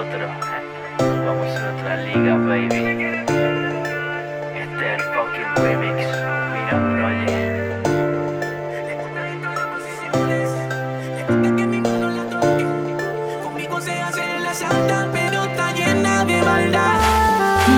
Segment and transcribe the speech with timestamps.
[0.00, 2.84] Vamos a otra liga, baby.
[4.56, 5.98] Este es fucking remix.
[6.54, 6.76] Mira.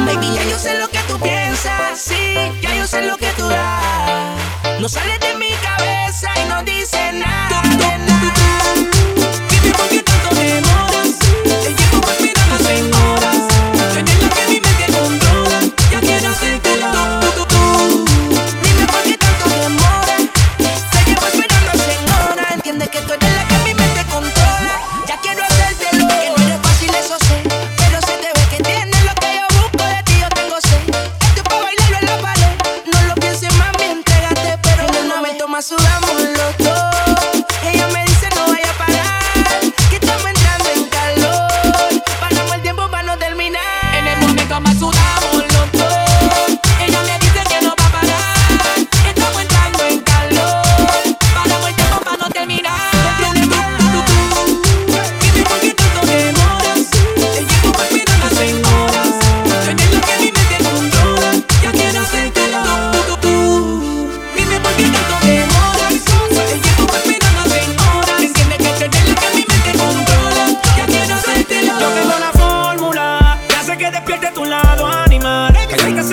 [0.06, 3.48] Baby, ya yo sé lo que tú piensas, sí, ya yo sé lo que tú
[3.48, 4.80] das.
[4.80, 7.01] No sales de mi cabeza y no dice
[22.72, 24.80] Entiende que tú eres la que mi mente controla.
[25.06, 26.08] Ya quiero hacértelo.
[26.08, 27.42] Que no eres fácil, eso sé.
[27.76, 30.14] Pero se te ve que tienes lo que yo busco de ti.
[30.18, 30.94] Yo tengo sed.
[31.20, 32.52] Esto es pa' bailarlo en la pared.
[32.90, 34.58] No lo pienses, mami, entrégate.
[34.62, 36.71] Pero en el momento más sudamos los.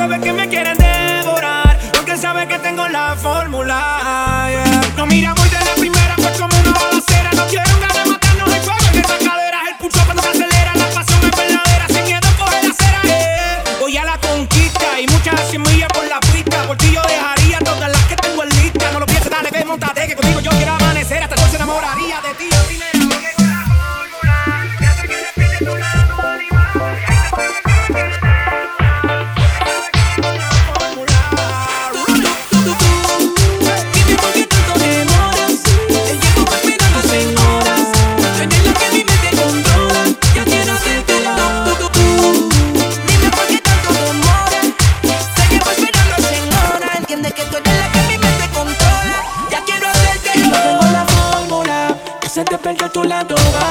[0.09, 4.49] Sabe que me quieren devorar, porque sabe que tengo la fórmula.
[4.97, 7.29] No mira muy de la primera, fue como una balacera.
[7.35, 9.61] No quiero ganas de matarnos el fuego en esas caderas.
[9.69, 11.85] El pulso cuando se acelera, la pasión es verdadera.
[11.89, 13.01] Sin miedo coge la cera.
[13.03, 13.63] yeah.
[13.79, 16.63] Voy a la conquista y muchas así millas por la pista.
[16.63, 18.91] Por ti yo dejaría todas las que tengo en lista.
[18.91, 21.21] No lo pienses, dale, ve, montate, que conmigo yo quiero amanecer.
[21.21, 22.49] Hasta hoy se enamoraría de ti.
[22.67, 22.98] primero.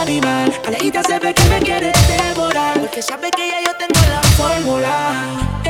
[0.09, 0.53] Animal.
[0.67, 2.81] Alejita se ve que me quieres devorar.
[2.81, 5.68] Porque sabe que ya yo tengo la fórmula.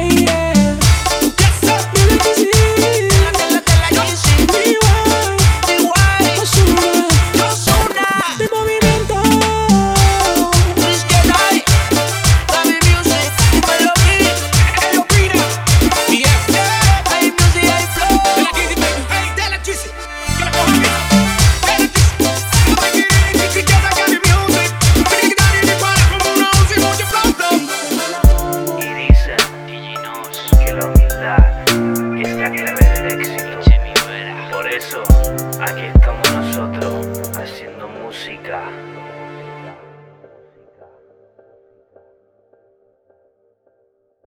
[38.48, 39.17] 对了。